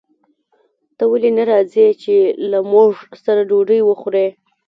ته 0.97 1.03
ولې 1.11 1.31
نه 1.37 1.43
راځې 1.51 1.87
چې 2.01 2.15
له 2.51 2.59
موږ 2.71 2.91
سره 3.25 3.41
ډوډۍ 3.49 3.79
وخورې 3.85 4.25